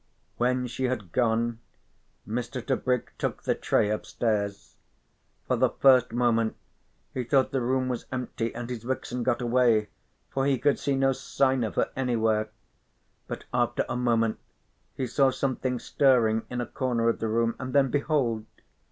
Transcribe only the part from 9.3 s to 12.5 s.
away, for he could see no sign of her anywhere.